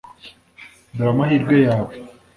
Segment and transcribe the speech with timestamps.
[0.95, 1.93] Dore amahirwe yawe